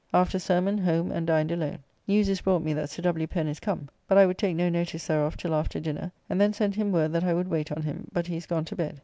After 0.15 0.39
sermon 0.39 0.79
home 0.79 1.11
and 1.11 1.27
dined 1.27 1.51
alone. 1.51 1.77
News 2.07 2.27
is 2.27 2.41
brought 2.41 2.63
me 2.63 2.73
that 2.73 2.89
Sir 2.89 3.03
W. 3.03 3.27
Pen 3.27 3.47
is 3.47 3.59
come. 3.59 3.87
But 4.07 4.17
I 4.17 4.25
would 4.25 4.39
take 4.39 4.55
no 4.55 4.67
notice 4.67 5.05
thereof 5.05 5.37
till 5.37 5.53
after 5.53 5.79
dinner, 5.79 6.11
and 6.27 6.41
then 6.41 6.53
sent 6.53 6.73
him 6.73 6.91
word 6.91 7.13
that 7.13 7.23
I 7.23 7.35
would 7.35 7.49
wait 7.49 7.71
on 7.71 7.83
him, 7.83 8.07
but 8.11 8.25
he 8.25 8.35
is 8.37 8.47
gone 8.47 8.65
to 8.65 8.75
bed. 8.75 8.99